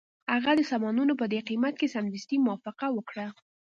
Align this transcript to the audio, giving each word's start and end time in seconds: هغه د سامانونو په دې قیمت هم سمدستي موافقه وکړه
هغه 0.33 0.51
د 0.55 0.61
سامانونو 0.71 1.13
په 1.21 1.25
دې 1.31 1.39
قیمت 1.49 1.73
هم 1.81 1.91
سمدستي 1.95 2.37
موافقه 2.45 2.87
وکړه 2.93 3.25